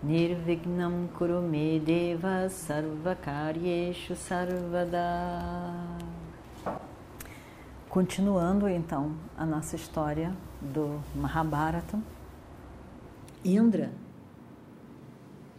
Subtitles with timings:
[0.00, 5.02] Nirvignam Kurume Deva Sarvakaryeshu Sarvada.
[7.88, 12.00] Continuando então a nossa história do Mahabharata,
[13.44, 13.90] Indra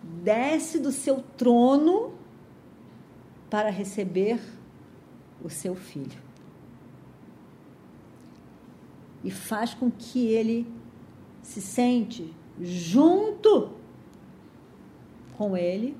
[0.02, 2.14] desce do seu trono
[3.50, 4.40] para receber
[5.44, 6.18] o seu filho.
[9.22, 10.66] E faz com que ele
[11.42, 13.79] se sente junto
[15.40, 15.96] com ele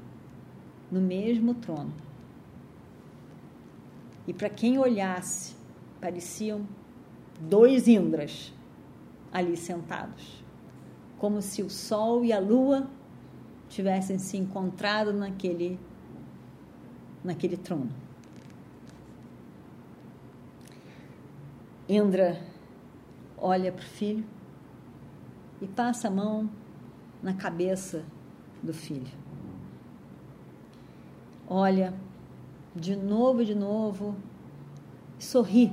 [0.92, 1.94] no mesmo trono.
[4.28, 5.56] E para quem olhasse,
[6.02, 6.68] pareciam
[7.40, 8.54] dois Indras
[9.32, 10.44] ali sentados,
[11.18, 12.90] como se o sol e a lua
[13.70, 15.80] tivessem se encontrado naquele
[17.24, 17.92] naquele trono.
[21.88, 22.42] Indra
[23.38, 24.26] olha para o filho
[25.62, 26.50] e passa a mão
[27.24, 28.04] na cabeça
[28.62, 29.29] do filho.
[31.52, 31.96] Olha
[32.76, 34.16] de novo e de novo,
[35.18, 35.72] sorri.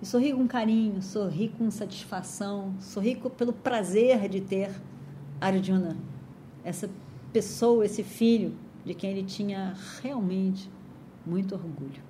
[0.00, 4.70] E sorri com carinho, sorri com satisfação, sorri pelo prazer de ter
[5.40, 5.96] Arjuna,
[6.62, 6.88] essa
[7.32, 10.70] pessoa, esse filho de quem ele tinha realmente
[11.26, 12.00] muito orgulho.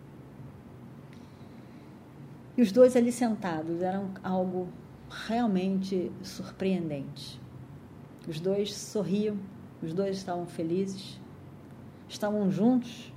[2.55, 4.69] E os dois ali sentados eram algo
[5.09, 7.41] realmente surpreendente.
[8.29, 9.39] Os dois sorriam,
[9.83, 11.19] os dois estavam felizes,
[12.09, 13.13] estavam juntos,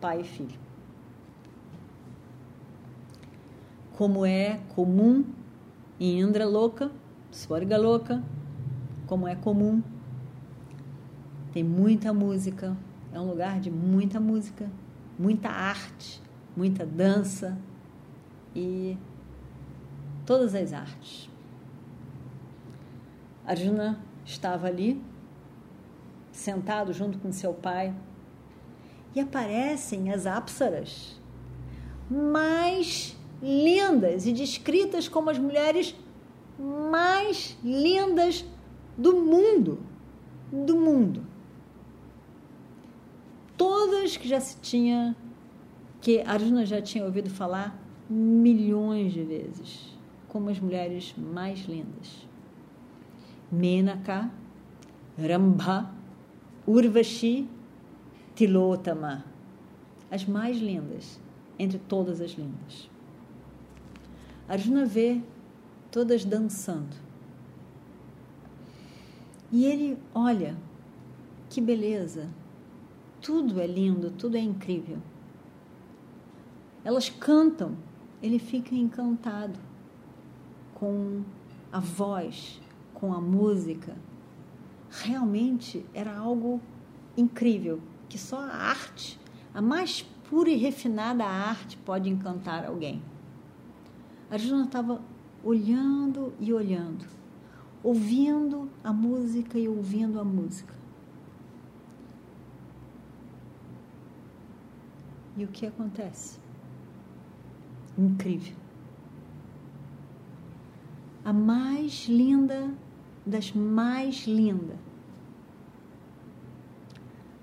[0.00, 0.58] pai e filho.
[3.96, 5.24] Como é comum
[5.98, 6.90] em Indra Louca,
[7.30, 8.22] Swarga Louca,
[9.06, 9.82] como é comum,
[11.52, 12.76] tem muita música,
[13.12, 14.70] é um lugar de muita música,
[15.18, 16.20] muita arte,
[16.54, 17.56] muita dança,
[18.56, 18.96] e
[20.24, 21.28] todas as artes.
[23.44, 25.00] Arjuna estava ali,
[26.36, 27.94] sentado junto com seu pai,
[29.14, 31.18] e aparecem as apsaras
[32.10, 35.94] mais lindas e descritas como as mulheres
[36.58, 38.44] mais lindas
[38.96, 39.80] do mundo.
[40.52, 41.24] Do mundo.
[43.56, 45.16] Todas que já se tinha,
[46.00, 49.96] que Arjuna já tinha ouvido falar, milhões de vezes
[50.28, 52.28] como as mulheres mais lindas.
[53.50, 54.30] Menaka,
[55.18, 55.95] Rambha,
[56.66, 57.48] Urvashi,
[58.34, 59.24] Tilotama,
[60.10, 61.20] as mais lindas
[61.58, 62.90] entre todas as lindas.
[64.48, 65.20] Arjuna vê
[65.90, 66.96] todas dançando.
[69.50, 70.56] E ele olha,
[71.48, 72.28] que beleza,
[73.20, 74.98] tudo é lindo, tudo é incrível.
[76.84, 77.76] Elas cantam
[78.22, 79.58] ele fica encantado
[80.74, 81.22] com
[81.70, 82.60] a voz,
[82.94, 83.96] com a música.
[84.90, 86.60] Realmente era algo
[87.16, 89.18] incrível, que só a arte,
[89.52, 93.02] a mais pura e refinada arte pode encantar alguém.
[94.30, 95.00] A Juna estava
[95.44, 97.06] olhando e olhando,
[97.82, 100.74] ouvindo a música e ouvindo a música.
[105.36, 106.46] E o que acontece?
[107.98, 108.54] incrível.
[111.24, 112.70] A mais linda
[113.26, 114.78] das mais lindas.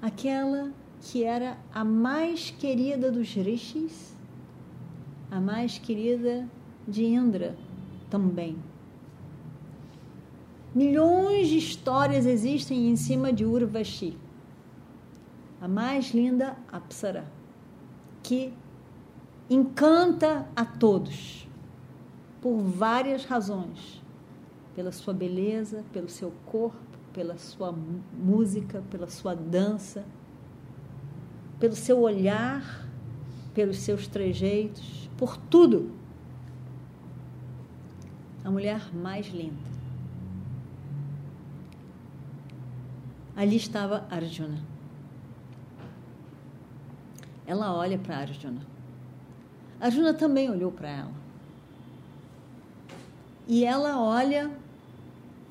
[0.01, 0.71] Aquela
[1.01, 4.16] que era a mais querida dos rishis,
[5.29, 6.47] a mais querida
[6.88, 7.57] de Indra
[8.09, 8.57] também.
[10.73, 14.18] Milhões de histórias existem em cima de Urvashi,
[15.62, 17.25] a mais linda Apsara,
[18.24, 18.53] que
[19.50, 21.47] encanta a todos
[22.41, 24.02] por várias razões.
[24.75, 26.78] Pela sua beleza, pelo seu corpo,
[27.14, 30.04] pela sua música, pela sua dança,
[31.60, 32.88] pelo seu olhar,
[33.54, 35.92] pelos seus trejeitos, por tudo.
[38.44, 39.74] A mulher mais linda.
[43.36, 44.60] Ali estava Arjuna.
[47.46, 48.62] Ela olha para Arjuna.
[49.80, 51.12] Arjuna também olhou para ela.
[53.48, 54.52] E ela olha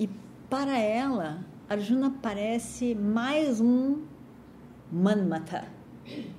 [0.02, 0.10] e
[0.50, 4.02] para ela, Arjuna parece mais um
[4.90, 5.68] Manmata,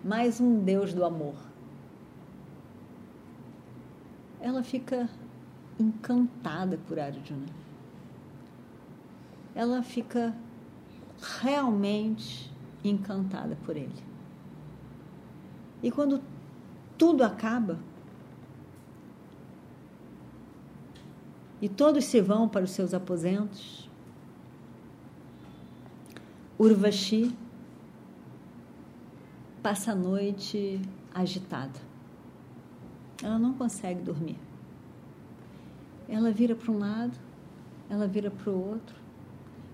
[0.04, 1.36] mais um deus do amor.
[4.42, 5.10] Ela fica
[5.80, 7.48] encantada por Arjuna.
[9.56, 10.36] Ela fica
[11.42, 12.52] realmente
[12.84, 14.04] encantada por ele.
[15.82, 16.22] E quando
[16.98, 17.80] tudo acaba,
[21.64, 23.90] e todos se vão para os seus aposentos,
[26.60, 27.34] Urvashi
[29.62, 30.82] passa a noite
[31.14, 31.80] agitada.
[33.24, 34.36] Ela não consegue dormir.
[36.10, 37.18] Ela vira para um lado,
[37.90, 38.98] ela vira para o outro,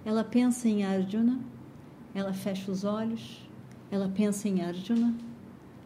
[0.06, 1.40] ela pensa em Arjuna,
[2.14, 3.50] ela fecha os olhos,
[3.90, 5.16] ela pensa em Arjuna,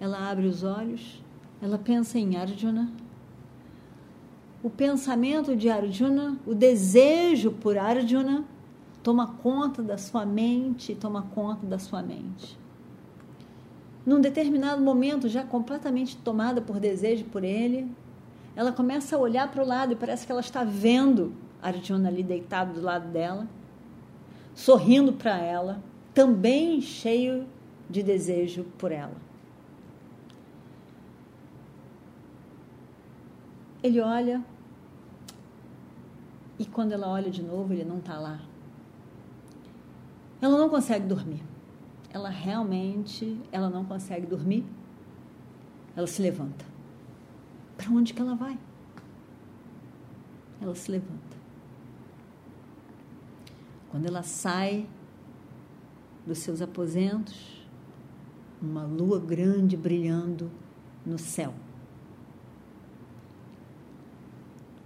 [0.01, 1.23] ela abre os olhos,
[1.61, 2.91] ela pensa em Arjuna.
[4.63, 8.45] O pensamento de Arjuna, o desejo por Arjuna,
[9.03, 12.57] toma conta da sua mente, toma conta da sua mente.
[14.05, 17.91] Num determinado momento, já completamente tomada por desejo por ele,
[18.55, 22.23] ela começa a olhar para o lado e parece que ela está vendo Arjuna ali
[22.23, 23.49] deitado do lado dela,
[24.55, 25.83] sorrindo para ela,
[26.13, 27.45] também cheio
[27.89, 29.17] de desejo por ela.
[33.81, 34.41] Ele olha
[36.63, 38.39] e quando ela olha de novo, ele não está lá.
[40.41, 41.43] Ela não consegue dormir.
[42.09, 44.65] Ela realmente, ela não consegue dormir.
[45.95, 46.65] Ela se levanta.
[47.75, 48.57] Para onde que ela vai?
[50.61, 51.37] Ela se levanta.
[53.91, 54.87] Quando ela sai
[56.25, 57.67] dos seus aposentos,
[58.61, 60.49] uma lua grande brilhando
[61.05, 61.53] no céu.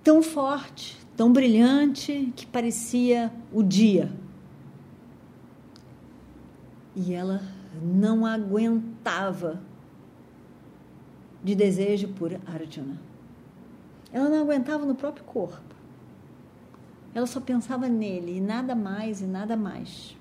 [0.03, 4.11] Tão forte, tão brilhante que parecia o dia.
[6.95, 7.41] E ela
[7.81, 9.59] não aguentava
[11.43, 12.99] de desejo por Arjuna.
[14.13, 15.75] Ela não aguentava no próprio corpo.
[17.15, 20.15] Ela só pensava nele e nada mais e nada mais.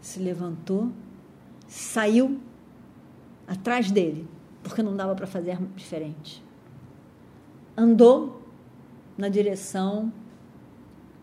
[0.00, 0.92] Se levantou,
[1.66, 2.38] saiu
[3.46, 4.28] atrás dele,
[4.62, 6.44] porque não dava para fazer diferente.
[7.76, 8.42] Andou
[9.16, 10.12] na direção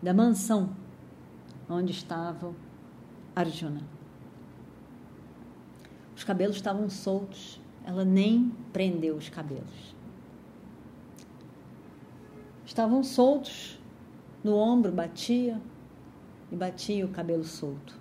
[0.02, 0.74] da mansão
[1.68, 2.52] onde estava
[3.36, 3.82] Arjuna.
[6.16, 9.94] Os cabelos estavam soltos, ela nem prendeu os cabelos.
[12.66, 13.80] Estavam soltos
[14.42, 15.60] no ombro, batia
[16.50, 17.98] e batia o cabelo solto.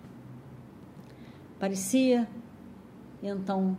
[1.60, 2.28] Parecia
[3.22, 3.78] então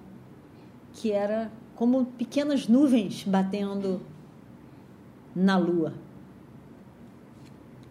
[0.92, 4.00] que era como pequenas nuvens batendo
[5.34, 5.94] na lua.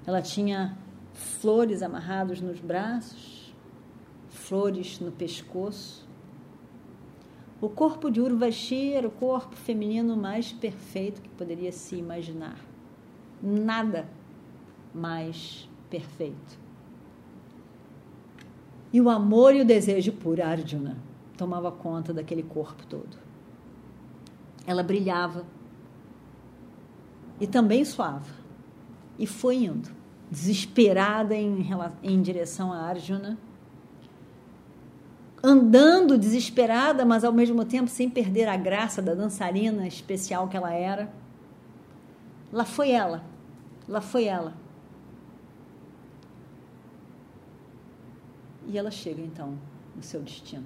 [0.06, 0.78] Ela tinha
[1.14, 3.54] flores amarradas nos braços,
[4.30, 6.10] flores no pescoço,
[7.62, 12.58] o corpo de Urvashi era o corpo feminino mais perfeito que poderia se imaginar.
[13.44, 14.08] Nada
[14.94, 16.58] mais perfeito.
[18.94, 20.98] E o amor e o desejo por Arjuna
[21.38, 23.18] tomava conta daquele corpo todo.
[24.66, 25.44] Ela brilhava
[27.40, 28.40] e também suava.
[29.18, 29.90] E foi indo,
[30.30, 31.68] desesperada em,
[32.04, 33.38] em direção a Arjuna
[35.44, 40.74] andando desesperada, mas ao mesmo tempo sem perder a graça da dançarina especial que ela
[40.74, 41.12] era.
[42.52, 43.24] Lá foi ela,
[43.88, 44.54] lá foi ela.
[48.68, 49.58] E ela chega então
[49.96, 50.66] no seu destino.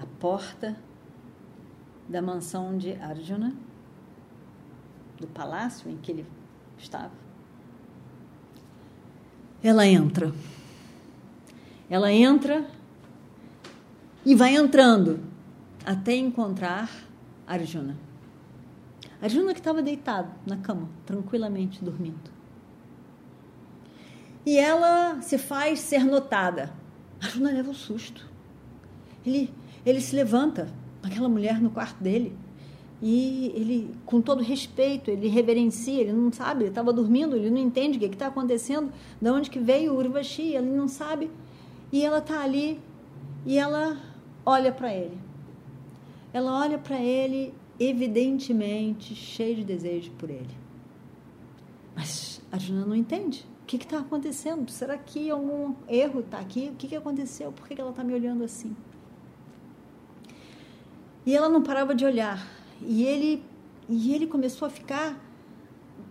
[0.00, 0.76] A porta
[2.08, 3.54] da mansão de Arjuna,
[5.18, 6.26] do palácio em que ele
[6.78, 7.12] estava.
[9.62, 10.32] Ela entra.
[11.90, 12.64] Ela entra
[14.24, 15.20] e vai entrando
[15.84, 16.90] até encontrar
[17.46, 17.96] Arjuna.
[19.20, 22.30] Arjuna que estava deitado na cama, tranquilamente dormindo.
[24.46, 26.72] E ela se faz ser notada.
[27.20, 28.28] Arjuna leva um susto.
[29.26, 29.52] Ele,
[29.84, 30.68] ele se levanta,
[31.08, 32.36] aquela mulher no quarto dele,
[33.00, 37.58] e ele, com todo respeito, ele reverencia, ele não sabe, ele estava dormindo, ele não
[37.58, 41.30] entende o que está acontecendo, de onde que veio o Urvashi, ele não sabe.
[41.92, 42.80] E ela está ali
[43.46, 43.96] e ela
[44.44, 45.16] olha para ele.
[46.32, 50.56] Ela olha para ele, evidentemente, cheia de desejo por ele.
[51.94, 53.46] Mas a Juna não entende.
[53.62, 54.70] O que está acontecendo?
[54.70, 56.70] Será que algum erro está aqui?
[56.72, 57.52] O que, que aconteceu?
[57.52, 58.74] Por que, que ela está me olhando assim?
[61.28, 62.42] E ela não parava de olhar.
[62.80, 63.44] E ele,
[63.86, 65.14] e ele começou a ficar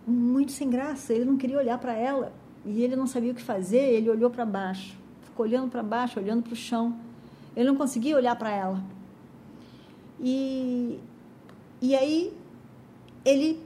[0.06, 1.12] muito sem graça.
[1.12, 2.32] Ele não queria olhar para ela.
[2.64, 6.20] e ele não sabia o que fazer, ele olhou para baixo, ficou olhando para baixo,
[6.20, 6.96] olhando para o chão.
[7.56, 8.80] Ele não conseguia olhar para ela.
[10.20, 11.00] E,
[11.82, 12.32] e aí
[13.24, 13.60] ele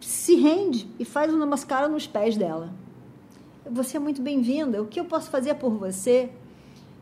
[0.00, 2.74] se rende e faz uma mascara nos pés dela.
[3.70, 4.82] Você é muito bem-vinda.
[4.82, 6.28] O que eu posso fazer por você?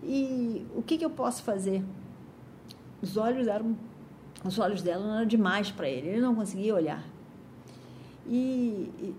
[0.04, 1.82] E o que, que eu posso fazer?
[3.06, 3.76] Os olhos eram,
[4.44, 6.08] os olhos dela eram demais para ele.
[6.08, 7.04] Ele não conseguia olhar.
[8.26, 9.14] E, e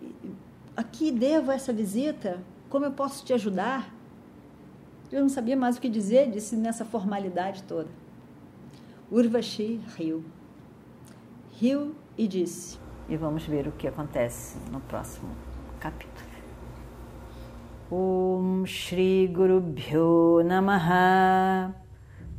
[0.75, 2.41] aqui devo essa visita.
[2.69, 3.89] Como eu posso te ajudar?
[5.09, 7.87] Eu não sabia mais o que dizer, disse nessa formalidade toda.
[9.09, 10.25] Urvashi riu.
[11.53, 12.77] Riu e disse:
[13.07, 15.29] e vamos ver o que acontece no próximo
[15.79, 16.27] capítulo.
[17.89, 21.86] Guru Bhyo Namaha